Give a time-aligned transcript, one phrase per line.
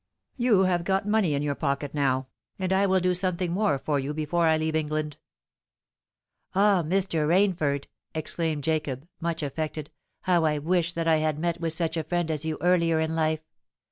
[0.35, 2.25] You have got money in your pocket now;
[2.57, 5.17] and I will do something more for you before I leave England."
[6.55, 6.81] "Ah!
[6.83, 7.27] Mr.
[7.27, 7.85] Rainford,"
[8.15, 9.91] exclaimed Jacob, much affected,
[10.21, 13.13] "how I wish that I had met with such a friend as you earlier in
[13.15, 13.41] life!